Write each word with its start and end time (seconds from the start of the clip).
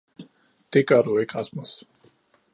Det 0.73 0.87
gør 0.87 1.01
du 1.01 1.17
ikke, 1.17 1.37
rasmus 1.37 1.83